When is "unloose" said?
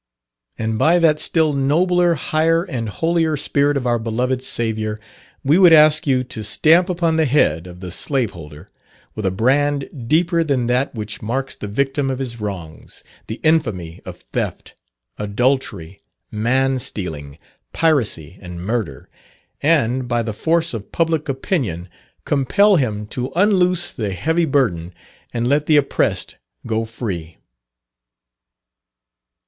23.35-23.93